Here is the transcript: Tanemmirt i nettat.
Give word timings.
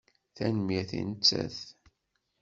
Tanemmirt 0.35 0.91
i 0.99 1.01
nettat. 1.09 1.57